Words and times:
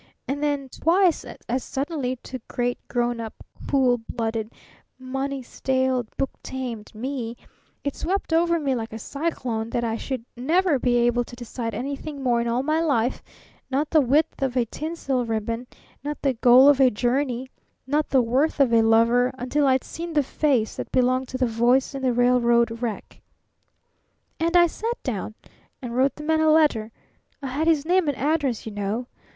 And 0.27 0.41
then, 0.41 0.67
twice 0.69 1.23
as 1.47 1.63
suddenly, 1.63 2.15
to 2.23 2.41
great, 2.47 2.79
grown 2.87 3.19
up, 3.19 3.45
cool 3.69 3.99
blooded, 4.09 4.51
money 4.97 5.43
staled, 5.43 6.07
book 6.17 6.31
tamed 6.41 6.95
me 6.95 7.37
it 7.83 7.95
swept 7.95 8.33
over 8.33 8.59
me 8.59 8.73
like 8.73 8.93
a 8.93 8.97
cyclone 8.97 9.69
that 9.69 9.83
I 9.83 9.97
should 9.97 10.25
never 10.35 10.79
be 10.79 10.95
able 10.97 11.23
to 11.25 11.35
decide 11.35 11.75
anything 11.75 12.23
more 12.23 12.41
in 12.41 12.47
all 12.47 12.63
my 12.63 12.81
life 12.81 13.21
not 13.69 13.91
the 13.91 14.01
width 14.01 14.41
of 14.41 14.57
a 14.57 14.65
tinsel 14.65 15.23
ribbon, 15.23 15.67
not 16.03 16.19
the 16.23 16.33
goal 16.33 16.67
of 16.67 16.79
a 16.81 16.89
journey, 16.89 17.51
not 17.85 18.09
the 18.09 18.23
worth 18.23 18.59
of 18.59 18.73
a 18.73 18.81
lover 18.81 19.31
until 19.37 19.67
I'd 19.67 19.83
seen 19.83 20.13
the 20.13 20.23
Face 20.23 20.77
that 20.77 20.91
belonged 20.91 21.27
to 21.27 21.37
the 21.37 21.45
Voice 21.45 21.93
in 21.93 22.01
the 22.01 22.11
railroad 22.11 22.81
wreck. 22.81 23.21
"And 24.39 24.57
I 24.57 24.65
sat 24.65 24.97
down 25.03 25.35
and 25.79 25.95
wrote 25.95 26.15
the 26.15 26.23
man 26.23 26.41
a 26.41 26.49
letter 26.49 26.91
I 27.43 27.47
had 27.49 27.67
his 27.67 27.85
name 27.85 28.07
and 28.07 28.17
address, 28.17 28.65
you 28.65 28.71
know. 28.71 29.05